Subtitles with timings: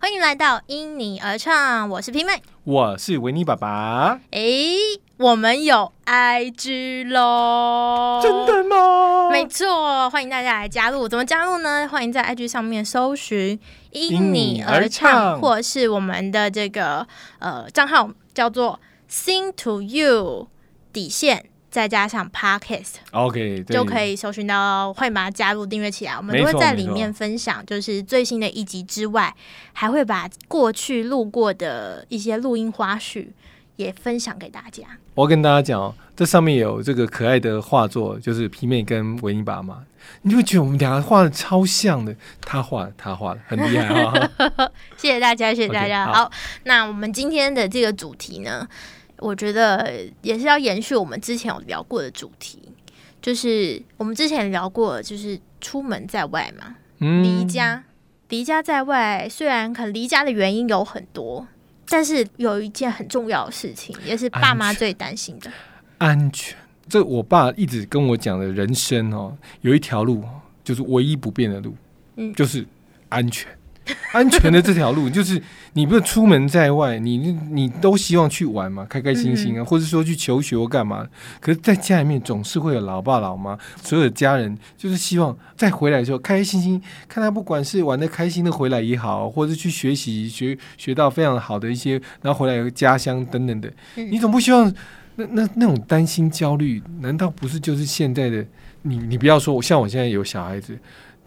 [0.00, 2.40] 欢迎来到因你而唱，我是皮妹。
[2.62, 4.76] 我是维尼爸爸，诶，
[5.16, 8.20] 我们有 IG 喽！
[8.22, 9.28] 真的吗？
[9.28, 11.08] 没错，欢迎大家来加入。
[11.08, 11.88] 怎么加入呢？
[11.90, 13.58] 欢迎在 IG 上面搜寻
[13.90, 17.04] “因你而唱”，你而唱或是我们的这个
[17.40, 18.78] 呃账号叫做
[19.10, 20.46] “Sing to You”
[20.92, 21.46] 底线，
[21.78, 22.94] 再加上 Podcast。
[23.12, 26.14] OK，对就可以搜寻到，欢迎把它加入订阅起来。
[26.14, 29.32] 我们都会在里面分享，就是最新的一集之外，
[29.72, 33.28] 还会把过去录过的一些录音花絮
[33.76, 34.82] 也分享给大家。
[35.14, 39.84] 我要跟大家讲哦，这上面有这个可爱的画作，就是皮妹跟维尼爸嘛，
[40.22, 44.30] 你就会觉得我们两个画的超像的，他画的，他画的，很厉害啊、
[44.98, 46.06] 谢谢大家，谢谢大家。
[46.12, 46.28] 好
[46.64, 48.68] 那我们今天的这个主题呢，
[49.18, 52.58] 我觉得也是要延续我们之前有聊过的主题，
[53.20, 57.84] 就是我们之前聊过，就是出门在外嘛，嗯离家，
[58.28, 61.46] 离家在外，虽然可能离家的原因有很多，
[61.88, 65.50] 但是有一件很重要的事情，也是爸妈最担心的。
[65.98, 66.56] 安全。
[66.88, 70.24] 这我爸一直跟我讲的人生哦，有一条路
[70.64, 71.74] 就是唯一不变的路，
[72.16, 72.64] 嗯就是
[73.10, 73.50] 安全。
[74.12, 75.40] 安全的这条路，就是
[75.74, 77.16] 你不是出门在外，你
[77.50, 81.06] 你都希望去玩嘛，开开心心啊，或者说去求学或干嘛。
[81.40, 94.72] 可是，在家里面总是会有老爸老妈，所有的家人就是希望再回来的时候开开心心，看他不管是玩的开心的回来也好，或者去学习学学到非常好的一些，然后回来有个家乡等等的，嗯你总不希望
[95.16, 98.44] 那那那种担心焦虑，难道不是就是现在的
[98.82, 98.98] 你？
[98.98, 100.78] 你不要说我像我现在有小孩子。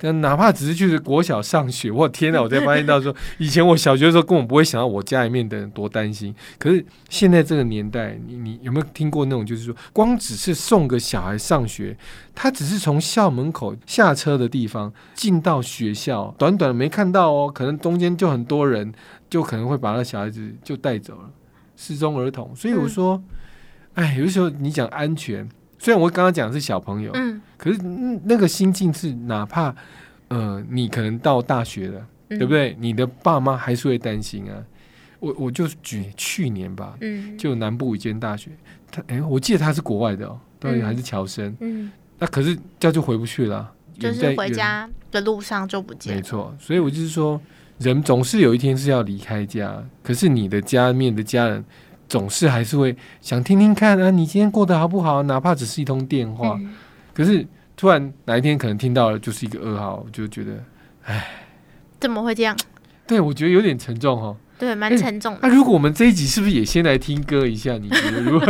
[0.03, 2.41] 但哪怕只是去国小上学，我天哪！
[2.41, 6.33] 我才发现到说，以前我小学的时候根本不会想到我家里面的人多担心。
[6.57, 11.95] 可是现在这个年代，你你有没有听过那种，就是说，光只是送个小孩上学，
[12.33, 18.91] 他只是从校门口下车的地方进到学校，短短没看到哦，可能中间就很多人，
[19.29, 21.29] 就可能会把那小孩子就带走了，
[21.77, 22.55] 失踪儿童。
[22.55, 23.21] 所以我说，
[23.93, 25.47] 哎、有的时候你讲安全，
[25.81, 29.75] 虽然我刚刚讲的是小朋友，嗯，可是嗯那个心境是，哪怕
[30.27, 32.53] 呃你可能到大学了，嗯对不？
[32.53, 32.77] 对？
[32.79, 34.63] 你的爸妈还是会担心啊。
[35.19, 38.51] 我我就举去年吧，嗯，就南部一间大学，
[38.91, 46.17] 他哎、我记得他是国外的哦，到底嗯还是侨生，嗯，那可是这样就回不去了啊，就是在回家的路上就不见了。
[46.17, 47.41] 没错，所以我就是说，
[47.79, 51.65] 人总是有一天是要离开家，可是你的家面的家人
[52.11, 55.23] 总是还是会想听听看啊，你今天过得好不好？
[55.23, 56.73] 哪怕只是一通电话，嗯
[57.13, 60.61] 可是突然哪一天可能听到了就是一个噩耗，就觉得，
[62.01, 62.53] 怎么会这样？
[63.07, 64.35] 对我觉得有点沉重哦。
[64.61, 65.39] 对，蛮哎沉重的。
[65.41, 67.73] 那、如果我们这一集是不是也先来听歌一下？
[67.79, 68.45] 你觉得如何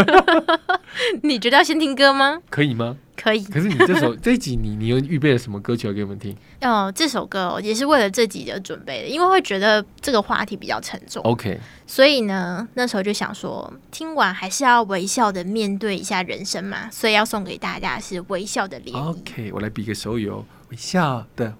[1.24, 2.42] 你觉得要先听歌吗？
[2.50, 2.98] 可以吗？
[3.16, 3.42] 可以。
[3.46, 11.58] 可是你这首 这一集你你又预备了什么歌曲要给我们听哦，这首歌、哦、也是为了这集的准备的，因为会觉得这个话题比较沉重，？OK，
[11.88, 19.10] 所以呢，那时候就想说，听完还是要微笑的面对一下人生嘛，所以要送给大家是微笑的涟漪。
[19.12, 21.54] OK，我来比个手语哦，微笑的，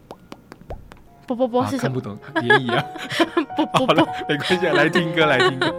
[1.36, 1.84] 不不不啊是什么？
[1.84, 2.84] 看不懂涟漪啊。
[3.56, 5.74] 不不好了不，，没关系，啊，来听歌，来听歌。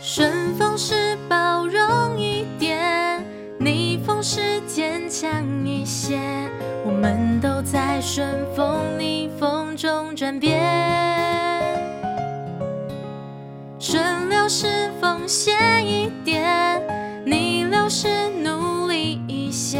[0.00, 3.24] 顺风时包容一点，
[3.58, 6.20] 逆风时坚强一些。
[6.84, 10.60] 我们都在顺风逆风中转变。
[13.78, 15.54] 顺是奉献
[15.86, 16.82] 一点，
[17.24, 18.08] 逆流时
[18.42, 19.78] 努力一些。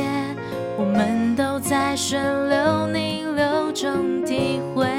[0.79, 4.90] 我们都在顺流逆流中体会。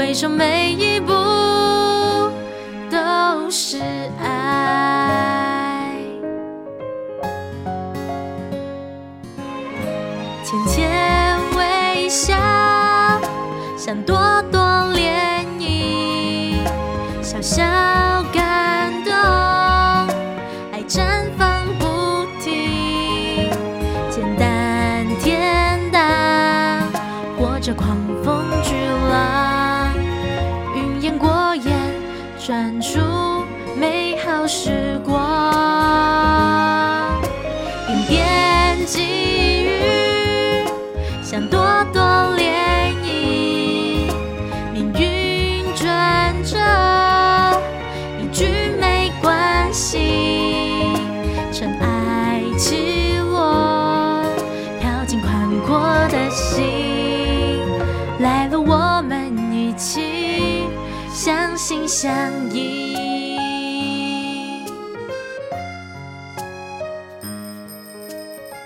[0.00, 1.12] 回首每一步
[62.00, 62.10] 相
[62.56, 62.96] 依。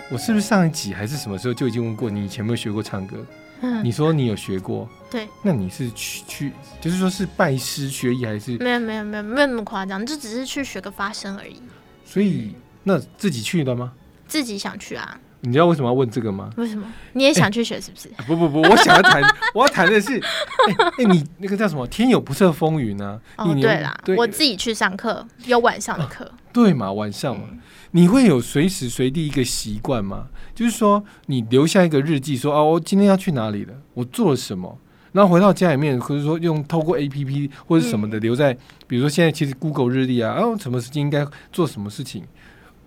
[0.08, 3.26] 我是不是上一集还是什么时候就已经问过你以前有没有学过唱歌？
[3.60, 8.56] 嗯，你说你有学过，对，那你是去去，就是说是拜师学艺还是？
[8.58, 11.60] 没有没有没有没有那么夸张，就只是去学个发声而已。
[12.04, 12.54] 所以
[12.84, 13.92] 那自己去的吗？
[14.28, 15.18] 自己想去啊？
[15.44, 16.50] 你知道为什么要问这个吗？
[16.56, 16.86] 为什么？
[17.12, 18.08] 你也想去学是不是？
[18.16, 19.22] 啊不不不，我想要谈，
[19.54, 21.86] 我要谈的是，哎、哎你那个叫什么？
[21.86, 23.20] 天有不测风云啊！
[23.36, 26.30] 哦，对啦，对我自己去上课，有晚上的课。
[26.52, 27.60] 对嘛，晚上嘛，嗯
[27.90, 30.26] 你会有随时随地一个习惯吗？
[30.52, 34.76] 就是说，你留下一个日记说，哦，我今天要去哪里了，我做了什么，
[35.12, 38.52] 然后回到家里面，或者说用透过 A P P 或者什么的留在，
[38.88, 42.24] 比如说现在其实 Google 日历啊，然后，什么时间应该做什么事情。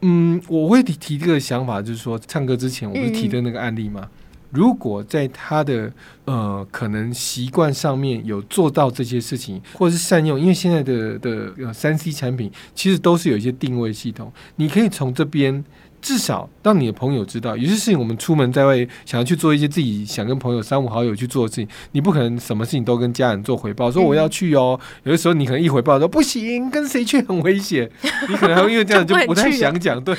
[0.02, 4.08] 嗯，我会提提这个想法，就是说，唱歌之前我不是提的那个案例吗？
[4.52, 5.92] 如果在他的
[6.26, 15.64] 呃可能习惯上面有做到这些事情，或者是善用，因为现在的的呃三 C 产品其实都是有一些定位系统，你可以从这边
[16.02, 24.80] 至少让你的朋友知道，有些事情我们出门在外想要去做一些自己想跟朋友三五好友去做的事情，你不可能什么事情都跟家人做回报， 说我要去哦。
[25.04, 27.90] 有的时候你可能一回报说不行，跟谁去很危险，
[28.30, 30.02] 你可能因为这样就不太想讲。
[30.02, 30.16] 对，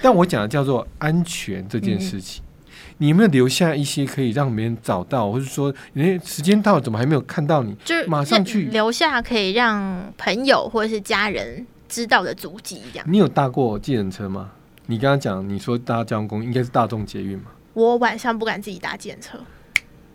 [0.00, 2.42] 但我讲的叫做安全这件事情。
[3.02, 7.74] 你有没有留下一些可以让别人找到，或者说，人时间到了怎么还没有看到你？
[7.84, 13.06] 就马上去留下可以让朋友或者是家人知道的足迹，这样。
[13.10, 14.52] 你有搭过计程车吗？
[14.86, 17.46] 你刚刚讲你说搭交通工具应该是大众捷运嘛？
[17.72, 19.38] 我晚上不敢自己搭计程车，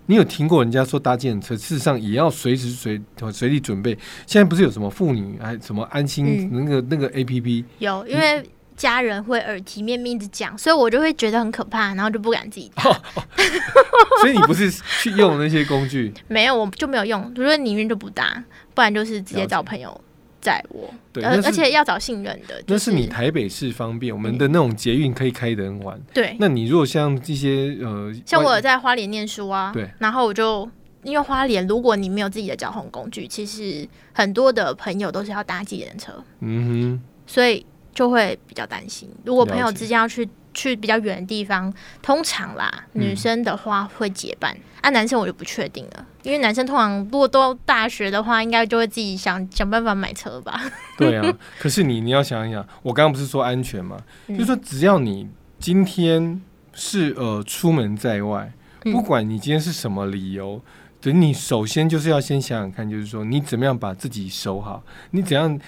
[0.05, 3.01] 你有听过人家说搭计程车，事实上也要随时随
[3.33, 3.91] 随地准备。
[4.25, 8.41] 现在不是有什么妇女还什么安心、嗯那个那个 A P P，有因为
[8.77, 12.83] 家人会耳提面命的讲，所以我就会觉得很可怕，然后就不敢自己 搭。
[14.21, 14.71] 所以你不是
[15.01, 16.13] 去用那些工具？
[16.29, 18.43] 没有，我就没有用，就是宁愿就不搭，
[18.73, 19.99] 不然就是直接找朋友
[20.39, 22.55] 载我，对，而而且要找信任的。
[22.61, 25.99] 就那是你台北市方便，我们的那种捷运可以开得很晚。
[26.13, 30.69] 对，那你如果像这些呃，像我在花莲念书啊，对，然后我就
[31.03, 37.65] 因为花莲，如果你没有自己的交通工具，其实很多的朋友都是要搭计程车，嗯哼所以
[37.97, 39.09] 就会比较担心。
[39.25, 50.61] 如果朋友之间要去去比较远的地方，通常啦，嗯女生的话会结伴，啊，男生我就不确定了，因为男生通常如果都大学的话，应该就会自己想想办法买车吧。
[50.95, 51.25] 对啊。
[51.57, 53.97] 可是你你要想一想，我刚刚不是说安全吗？
[54.27, 55.27] 嗯就是说只要你
[55.57, 56.39] 今天
[56.73, 58.53] 是呃出门在外，
[58.85, 60.61] 嗯不管你今天是什么理由。
[60.99, 65.59] 等你首先就是要先想想看，就是说你怎么样把自己守好，你怎样，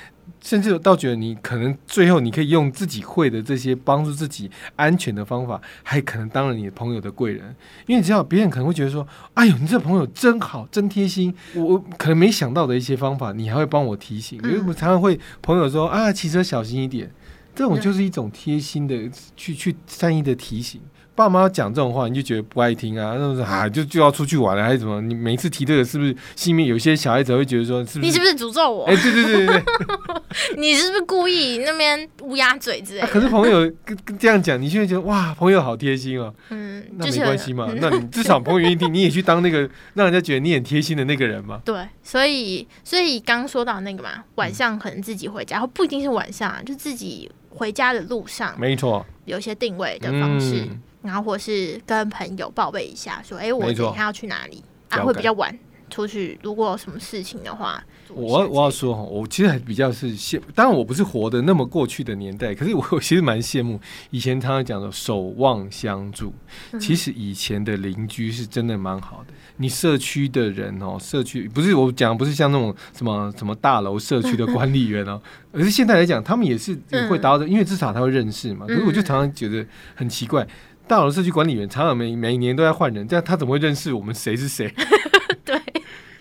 [0.41, 7.55] 甚至倒觉得你可能最后你可以用自己会的这些帮助自己安全的方法，还可能当了你的朋友的贵人，
[7.85, 14.67] 因为你知道别人可能会觉得说，哎呦，你这朋友真好，真贴心，我我可能没想到的一些方法，你还会帮我提醒，因为嗯。
[14.67, 17.11] 我常常会朋友说啊，骑车小心一点，
[17.55, 20.79] 这种就是一种贴心的去去善意的提醒。
[21.19, 25.01] 爸妈讲这种话，你就觉得不爱听啊，那种啊就就要出去玩了，还是怎么？
[25.01, 28.07] 你每次提这个，是不是心里面有些小孩子会觉得说，是不是？
[28.07, 28.86] 你是不是诅咒我？
[28.86, 29.64] 哎、对对对对对、
[30.56, 33.09] 你是不是故意那边乌鸦嘴之类啊？
[33.11, 36.33] 可是朋友跟跟这样讲，你就会觉得哇，朋友好贴心哦。
[36.52, 41.59] 嗯，那就是没关系嘛，嗯那你 至少朋友愿意听，你也去当那个让人家觉得你很贴心的那个人嘛。
[41.66, 55.57] 对，所以所以刚说到那个嘛，嗯晚上可能自己回家，或不一定是晚上啊，就自己回家的路上没错，有一些定位的方式，嗯然后或是跟朋友报备一下，说，哎、我没错等一下要去哪里啊，会比较晚
[55.89, 56.37] 出去。
[56.44, 63.79] 如果有什么事情的话，我我要说哈，我其实还比较是羡，当然我不是活的那么过去的年代，可是我 我其实蛮羡慕
[64.11, 66.33] 以前常常讲的守望相助。
[66.71, 75.21] 嗯其实以前的邻居是真的蛮好的，你社区的人哦，社区不是我讲不是像那种什么什么大楼社区的管理员哦，
[75.53, 78.65] 而是现在来讲，他们也是也会达到的，因为至少他会认识嘛。
[78.68, 79.65] 可是我就常常觉得
[79.95, 80.47] 很奇怪。
[80.89, 84.73] 大楼社区管理员常常每每年都在换人，这样他怎么会认识我们谁是谁？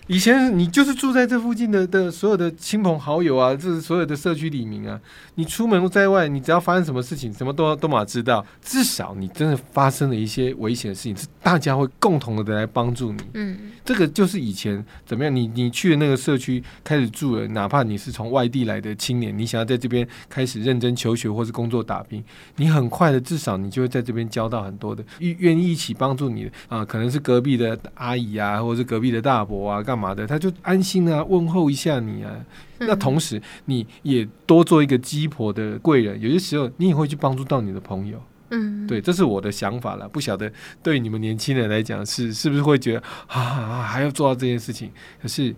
[0.09, 4.99] 对，以前你就是住在这附近的的所有的亲朋好友啊，这是所有的社区里民啊。
[5.35, 8.45] 你出门在外，你只要发生什么事情，什么都都马知道。
[8.61, 13.21] 至少你真的发生了一些危险的事情，是大家会共同的来帮助你。
[13.35, 15.33] 嗯，这个就是以前怎么样？
[15.33, 22.23] 你你去的那个社区开始住了，哪怕你是从外地来的青年，你想要在这边开始认真求学或是工作打拼，
[22.57, 32.31] 你很快的至少你就会在这边交到很多的愿愿意一起帮助你的啊、可能是隔壁的阿姨啊，或者是隔壁的大伯啊，干嘛的，他就安心啊问候一下你啊。
[32.79, 38.21] 那嗯同时，你也多做一个鸡婆的贵人，有些时候你也会去帮助到你的朋友。
[38.51, 40.51] 嗯，对，这是我的想法了，不晓得
[40.81, 44.89] 对你们年轻人来讲是是不是会觉得啊啊还要做到这件事情？
[45.21, 45.53] 可是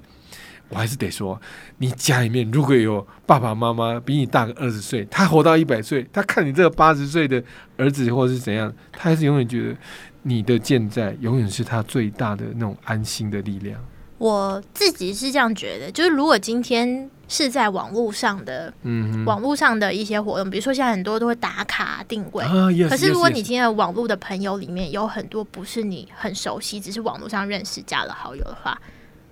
[0.68, 1.40] 我还是得说，
[1.78, 7.42] 你家里面如果有爸爸妈妈比你大个二十岁，他活到一百岁，他看你这个八十岁的
[7.78, 9.78] 儿子或者是怎样，他还是永远觉得
[10.24, 13.80] 你的健在永远是他最大的那种安心的力量。
[14.22, 22.44] 我自己是这样觉得，就是如果今天是在网络上的嗯，网络上的一些活动，比如说现在很多都会打卡定位。
[22.44, 28.80] 啊，yes，可是如果你今天的网络的朋友里面有很多不是你很熟悉，只是网络上认识加了好友的话，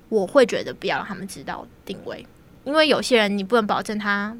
[0.09, 2.25] 我会觉得不要让他们知道定位，
[2.63, 4.35] 因为有些人你不能保证他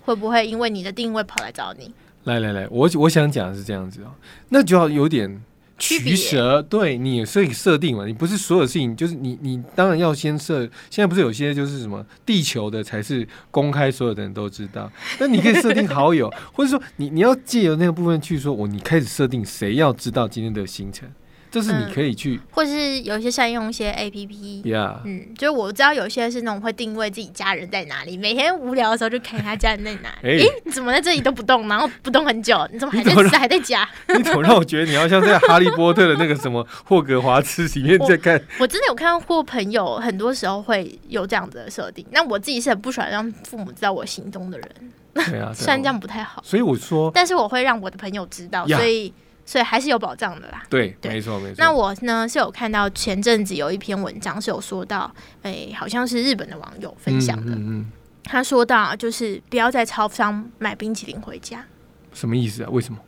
[0.00, 1.92] 会不会因为你的定位跑来找你。
[2.24, 4.08] 来来来，我我想讲的是这样子哦，
[4.48, 5.42] 那就要有点
[5.80, 10.60] 取舍，对你所以设定嘛，你不是所有事情就是你你当然要先设，
[10.90, 21.08] 现在不是有些就是什么地球的才是公开，所有的人都知道，那你可以设定好友， 或者说你你要借由那个部分去说，我你开始设定谁要知道今天的行程，
[21.50, 25.00] 这是你嗯可以去或是有一些善用一些 A P P，呀。
[25.04, 30.48] 嗯，就是我知道有些是那种会定位自己家人在哪里，每天无聊的时候就看他家人在哪里。
[30.64, 32.66] 你怎么在这里都不动，然后不动很久？
[32.72, 33.88] 你 怎么还在吃 还在家？
[34.16, 38.40] 你怎么让我觉得你要像在《哈利波特》的那个什么霍格华兹里面在看？
[38.58, 42.06] 我真的有看到过朋友，很多时候会有这样子的设定。
[42.10, 44.68] 那我自己是很不喜欢让父母知道我行踪的人，
[45.14, 45.86] 对啊，虽然这。
[45.86, 49.12] 样不太好，所以我说，但是我会让我的朋友知道，呀所以
[49.50, 50.62] 所以还是有保障的啦。
[50.70, 51.56] 对，对没错没错。
[51.58, 57.92] 那我呢是有看到前阵子有一篇文章是有说到，诶、好像是日本的网友分享的，嗯嗯嗯，
[58.22, 61.64] 他说到啊就是不要在超商买冰淇淋回家，
[62.12, 62.70] 什么意思啊？
[62.70, 63.00] 为什么？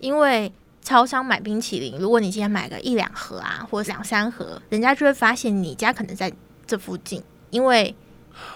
[0.00, 6.32] 因为超商买冰淇淋，如果你今天买个一两盒啊，或者两三盒，人家就会发现你家可能在
[6.66, 7.94] 这附近，因为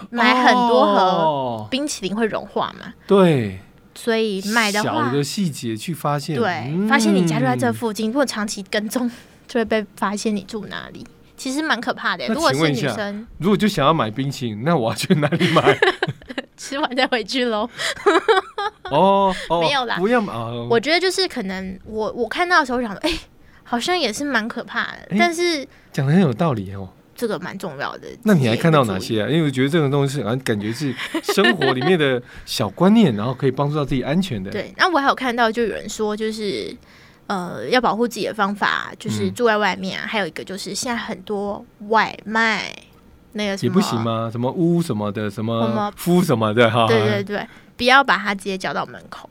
[0.09, 3.57] 买很多盒哦冰淇淋会融化嘛，对，
[4.01, 9.11] 所以买的话小，的细节去发现，对，嗯发现你家就在这附近，如果长期跟踪，
[9.45, 11.05] 就会被发现你住哪里。
[11.35, 12.25] 其实蛮可怕的。
[12.27, 15.77] 那如果是女生，如果就想要买冰淇淋，那我要去哪里买？
[16.55, 17.69] 吃完再回去喽。
[18.91, 20.33] 哦哦，没有啦不要买。
[20.33, 23.19] 啊我觉得就是可能我我看到的时候想说，哎、
[23.63, 26.89] 好像也是蛮可怕的，哎但是讲的很有道理哦。
[27.19, 28.07] 这个蛮重要的。
[28.23, 29.27] 那你还看到哪些啊？
[29.27, 34.49] 因为我觉得这种东西是好像感觉是生活里面的小观念，然后可以帮助到自己安全的。
[34.49, 36.73] 对，那我还有看到就有人说，就是
[37.27, 40.07] 呃，要保护自己的方法，就是嗯住在外面啊。
[40.07, 42.73] 还有一个就是现在很多外卖，
[43.33, 43.99] 那个也不行？
[43.99, 44.29] 吗？
[44.31, 46.87] 什么屋什么的，什什么么夫什么的哈。
[46.87, 49.29] 对对对，不要把它直接叫到门口。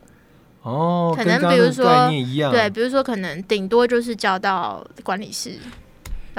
[0.61, 2.07] 哦，可能比如说
[2.51, 5.53] 对，比如说可能顶多就是叫到管理室。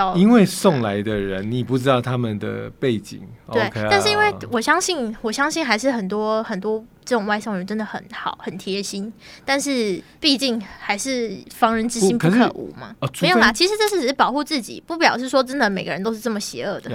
[0.00, 3.20] 到因为送来的人你不知道他们的背景，
[3.52, 9.12] 对但是因为我相信，我相信还是很多很多这种外送员真的很好，很贴心。
[9.44, 12.94] 但是毕竟还是防人之心不不可无嘛。
[13.00, 16.90] 哦，没有啦，其实这是只是保护自己，不表示说真的每个人都是这么邪恶的。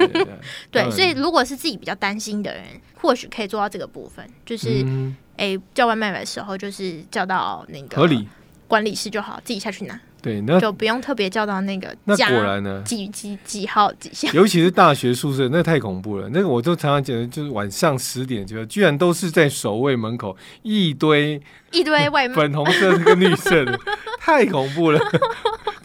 [0.70, 2.64] 对，所以如果是自己比较担心的人，
[3.00, 8.28] 或许可以做到这个部分，就是嗯诶、叫外卖的时候，就是叫到那个合理，
[8.68, 14.30] 管理室就好，自己下去拿，对，那就不用特别叫到那个那果然呢，几几几号几下。
[14.34, 16.28] 尤其是大学宿舍，那太恐怖了。
[16.32, 21.40] 那个我都常常觉得，就是晚上十点就居然都是在守卫门口一堆
[21.72, 23.78] 一堆外卖，粉红色的跟绿色的，
[24.20, 25.00] 太恐怖了。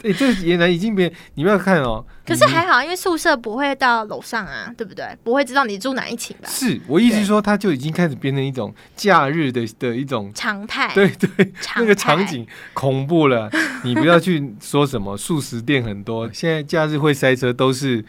[0.06, 5.04] 哎、这原来已经别你不要看哦，可是还好，因为宿舍不会到楼上啊，对不对？
[5.24, 6.48] 不会知道你住哪一寝吧？
[6.48, 10.30] 是我意思是说，它就已经开始变成一种假日的的一种。
[10.34, 13.50] 常态，对对， 那个场景恐怖了，
[13.82, 18.04] 你不要去说什么素食店很多，现在假日会塞车都是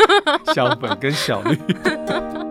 [0.54, 1.58] 小本跟小绿。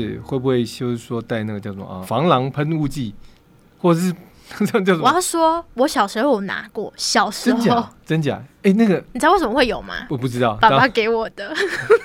[0.00, 3.14] 你们女孩子会不会就是说带那个叫什么啊防狼喷雾剂，
[3.78, 4.14] 或者是
[4.66, 5.08] 这叫什我？
[5.08, 7.90] 要说，我小时候有拿过，小时候真假？
[8.04, 8.44] 真假？
[8.62, 9.94] 哎、那个你知道为什么会有吗？
[10.08, 11.52] 我不知道，爸爸给我的。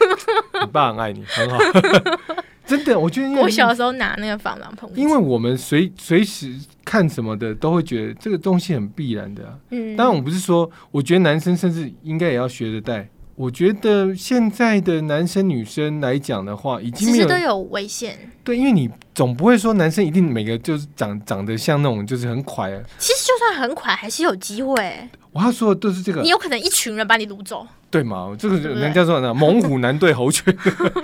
[0.61, 1.57] 你爸很爱你，很好。
[2.65, 6.55] 真的，我觉得因为我小时候拿那个防狼喷雾剂，因为我们随随时
[6.85, 13.09] 看什么的都会觉得这个东西很必然的啊、嗯当然，我不是说，我觉得男生甚至应该也要学着带。
[13.41, 18.15] 我觉得现在的男生女生来讲的话，已经其实都有危险。
[18.43, 24.95] 对，因为你总不会说男生一定每个就是长长得像那种就是很快啊，其实就算很快，还是有机会。
[25.31, 27.65] 我要说的都是这个你，有可能一群人把你掳走。
[27.89, 28.35] 对嘛？
[28.37, 30.55] 这个人家说呢， 猛虎难对猴拳，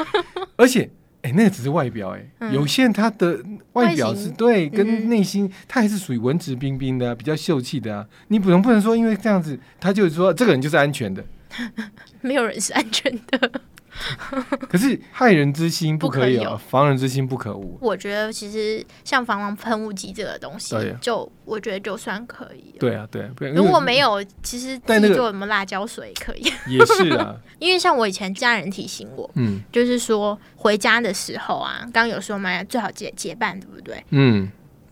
[0.57, 0.87] 而且。
[1.23, 3.39] 哎，那个只是外表，哎、嗯有些人他的
[3.73, 8.05] 外表是对，跟嗯内心他还是属于文质彬彬的、啊，比较秀气的啊。
[8.27, 11.21] 你不能不能说，因为这样子，他就是说这个人就是安全的。
[12.21, 13.51] 没有人是安全的。
[14.69, 17.79] 可是害人之心不可以有，防人之心不可无。
[17.81, 22.77] 我觉得其实像防狼喷雾剂这个东西就我觉得就算可以了。
[22.79, 26.43] 对啊，对啊，不然如果没有，其实但那个自己做什么辣椒水也可以。
[26.67, 34.05] 也是啊， 因为像我以前家人提醒我，嗯就是说回家的时候啊，刚刚有说嘛，最好结结伴，对不对？
[34.11, 34.47] 嗯，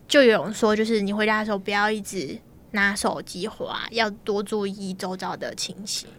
[0.08, 2.36] 就有人说，就是你回家的时候不要一直
[2.72, 6.10] 拿手机滑，要多注意周遭的情形。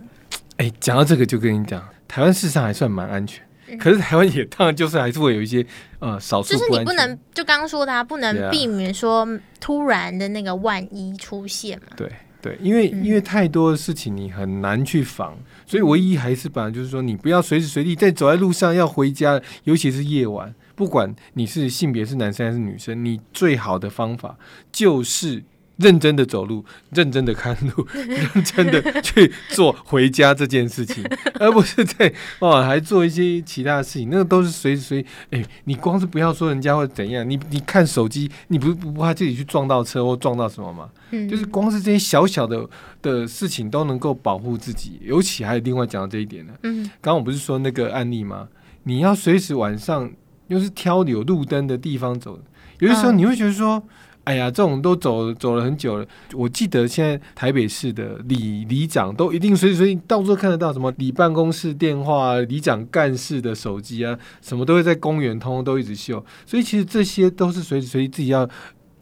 [0.56, 5.64] 哎，讲到这个就跟你讲，台湾事实上还算蛮安全，嗯可是台湾也当然就是还是会有一些
[5.98, 9.28] 呃少数就是你不能，就刚刚说的、啊，不能避免说
[9.60, 11.88] 突然的那个万一出现嘛。
[11.96, 12.10] 对
[12.40, 15.36] 对，因为、嗯因为太多的事情你很难去防，
[15.66, 24.38] 所以唯一还是把就是说你不要随时随地在走在路上要回家，尤其是夜晚，不管你是性别是男生还是女生，你最好的方法
[24.72, 25.44] 就是。
[25.76, 31.04] 认真的走路，认真的看路， 认真的去做回家这件事情，
[31.38, 35.08] 而不是在哦还做一些其他的事情，那个都是随时随地。
[35.32, 40.88] 哎、你光是不要说人家会怎样，你你看手机，你不不怕自己去撞到车或撞到什么吗？
[41.10, 42.66] 嗯，就是光是这些小小的
[43.02, 46.52] 的事情都能够保护自己，尤其还有另外讲到这一点呢。
[46.62, 48.48] 嗯刚刚我不是说那个案例吗？
[48.84, 50.10] 你要随时晚上
[50.48, 52.40] 又是挑有路灯的地方走，
[52.78, 53.82] 有的时候嗯你会觉得说。
[54.26, 56.06] 哎呀，这种都走走了很久了。
[56.34, 66.24] 我记得现在台北市的里里长都一定随时随到处都看得到什么里办公室电话、啊、里长干事的手机啊，什么都会在公园通通都一直秀。
[66.44, 68.42] 所以其实这些都是随时随地自己要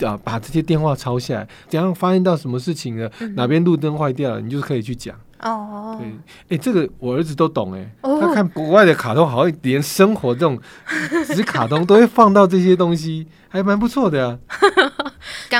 [0.02, 5.18] 啊把这些电话抄下来，怎样发现到什么事情了，嗯哪边路灯坏掉了，你就可以去讲。
[5.40, 10.58] 哦，对，哎、这个我儿子都懂哎、哦他看国外的卡通，好像连生活这种
[11.26, 14.38] 只是卡通都会放到这些东西，还蛮不错的啊。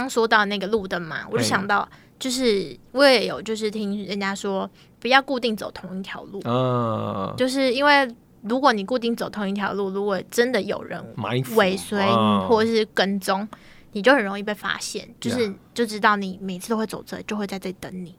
[0.00, 4.68] 刚说到那个路灯嘛，我就哎想到，就是我也有就是听人家说，
[5.00, 8.09] 不要固定走同一条路，啊，就是因为
[8.42, 11.02] 如果你固定走同一条路，如果真的有人
[11.57, 12.46] 尾随啊。
[12.48, 13.48] 或者是跟踪，
[13.92, 18.14] 你就很容易被发现，就是就知道你每次都会走这，就会在这里等你。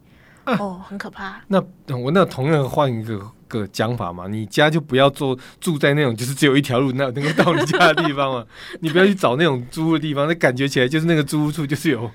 [0.45, 1.41] 啊哦，很可怕。
[1.47, 1.59] 那
[1.97, 3.19] 我那同样换一个
[3.59, 8.45] 个讲法嘛，你家就不要住住在那种就是只有一条路那能够到你家的地方嘛，
[8.81, 12.09] 你不要去找那种租的地方，那感觉起来就是那个租屋处就是有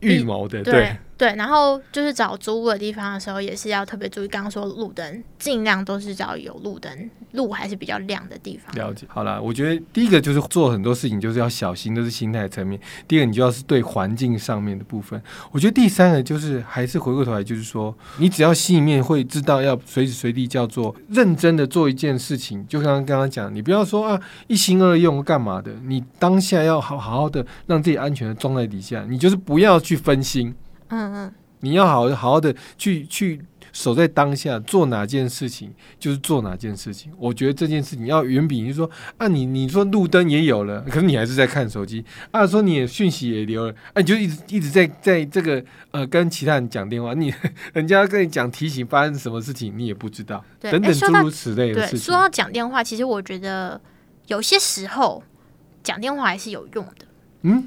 [0.00, 0.72] 预谋的，对。
[0.72, 4.28] 对对，然后就是找租屋的地方的时候，也是要特别注意。
[4.28, 8.74] 刚刚说路灯，尽量都是找有路灯，路还是比较亮的地方。
[8.74, 12.80] 了解，好啦，我觉得第一个就是做很多事情就是要小心，都是心态层面。
[13.06, 15.22] 第二个，你就要是对环境上面的部分。
[15.52, 22.66] 我觉得第三个就是还是回过头来，就是说，你只要心里面会知道要随时随地叫做认真的做一件事情。
[22.66, 30.52] 就刚刚刚刚讲，你不要说啊一心二用干嘛的，你当下要好好好的让自己安全的装在底下，你就是不要去分心，
[30.92, 33.42] 嗯嗯，你要好好好的去去。
[33.74, 37.10] 守在当下，做哪件事情就是做哪件事情。
[37.16, 47.32] 我觉得这件事情要远比你说啊，你你说路灯也有了，可是你还是在看手机啊，说你也讯息也留了，啊，你就一直一直在在这个呃跟其他人讲电话，你
[47.72, 52.14] 人家跟你讲提醒发生什么事情，你也不知道，等等诸如此类的对，事情说。
[52.14, 53.80] 到讲电话，其实我觉得
[54.26, 55.22] 有些时候
[55.82, 57.06] 讲电话还是有用的。
[57.44, 57.66] 嗯，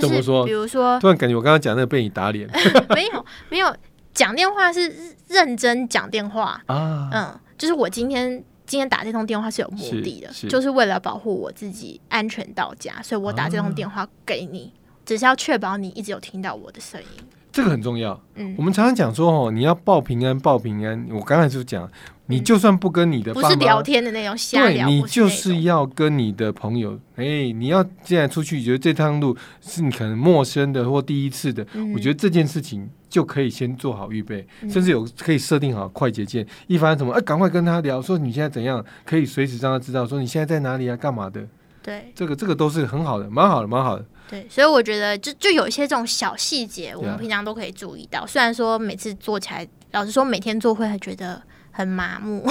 [0.00, 2.48] 就是比如说突然感觉我刚刚讲那个被你打脸
[2.94, 3.76] 没有没有
[4.14, 14.72] 讲电话是认真讲电话，啊，嗯，就是我今天今天打这通电话是有目的的，就是为了保护我自己安全到家，所以我打这通电话给你，
[15.04, 17.24] 只是要确保你一直有听到我的声音。
[17.52, 18.18] 这个很重要。
[18.34, 18.54] 嗯。
[18.56, 21.06] 我，们常常讲说哦，你要报平安，报平安。
[21.10, 21.88] 我刚才就讲，
[22.26, 31.92] 你就算不跟你的不是聊天的那种瞎对你就是要跟你的朋友，哎、你要既然出去，觉得这趟路是你可能陌生的或第一次的，嗯。
[31.92, 34.70] 我觉得这件事情就可以先做好预备，嗯。
[34.70, 41.46] 甚至有可以设定好快捷键，一发生什么，哎、赶快跟他聊，说你现在怎样，可以随时让他知道，说你现在在哪里啊，干嘛的，
[41.82, 42.10] 对。
[42.14, 44.06] 这个这个都是很好的，蛮好的，蛮好的。
[44.32, 48.26] 对，所以我觉得就就有一些这种小细节，我们平常都可以注意到。
[48.26, 52.50] 虽然说每次做起来，老实说每天做会觉得很麻木，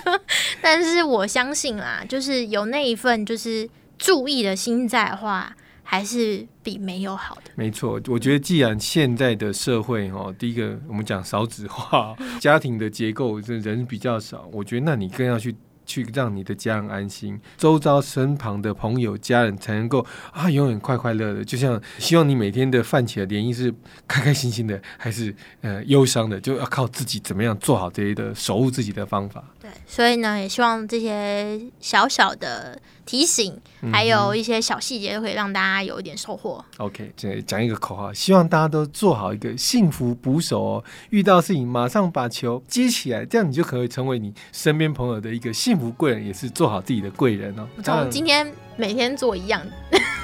[0.62, 7.50] 但是我相信啦，就是有那一份就是注意的心在的话，还是比没有好的。
[7.54, 15.54] 没错，我觉得既然现在的社会哦，第一个我们讲少子化， 家庭的结构这人比较少，我觉得那你更要去
[15.90, 21.42] 去让你的家人安心，周遭身旁的朋友、家人才能够啊永远快快乐乐。
[21.42, 23.74] 就像希望你每天的泛起的涟漪是
[24.06, 29.42] 开开心心的，还是呃忧伤的，就要靠自己怎么样做好这些的守护自己的方法。
[29.60, 33.58] 对，所以呢，也希望这些小小的提醒，
[33.92, 36.64] 还有一些小细节，都可以让大家有一点收获。
[36.78, 40.84] OK，这讲一个口号，希望大家都做好一个幸福捕手哦。
[41.10, 47.66] 遇到事情马上把球接起来，这样你就可以成为你身边朋友的一个幸福贵人，也是做好自己的贵人哦。
[47.82, 49.60] 从今天每天做一样，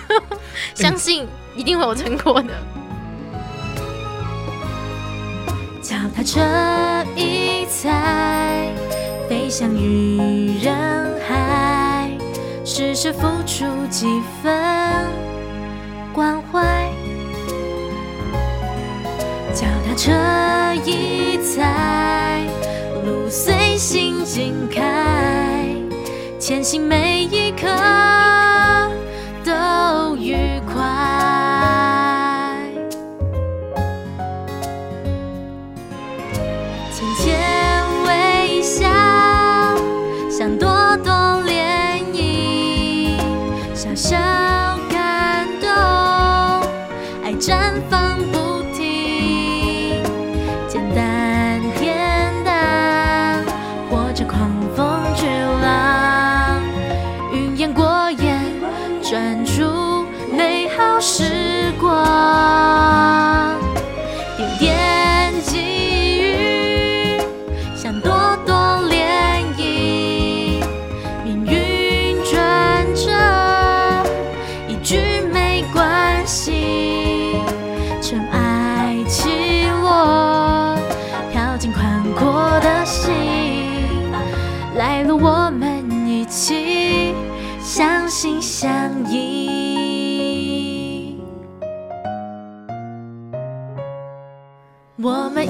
[0.75, 2.53] 相信一定会有成果的。
[5.83, 6.41] 脚踏车
[7.15, 8.73] 一踩，
[9.29, 11.06] 飞向于人海，
[12.77, 14.55] 只是付出几分
[16.13, 16.91] 关怀。
[19.55, 20.13] 脚踏车
[20.85, 22.45] 一踩，
[23.07, 25.75] 路随心尽开，
[26.39, 27.67] 前行每一刻
[29.43, 30.37] 都愉
[30.71, 30.83] 快。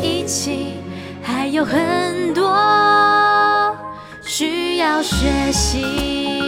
[0.06, 0.74] 一起
[1.20, 2.56] 还有很多
[4.22, 6.45] 需要学习。